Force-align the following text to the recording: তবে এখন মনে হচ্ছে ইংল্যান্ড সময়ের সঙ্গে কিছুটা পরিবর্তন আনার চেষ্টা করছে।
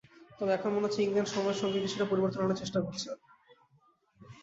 তবে 0.37 0.51
এখন 0.53 0.69
মনে 0.71 0.85
হচ্ছে 0.85 1.01
ইংল্যান্ড 1.01 1.31
সময়ের 1.31 1.59
সঙ্গে 1.61 1.83
কিছুটা 1.83 2.05
পরিবর্তন 2.11 2.39
আনার 2.41 2.59
চেষ্টা 2.61 2.79
করছে। 2.85 3.09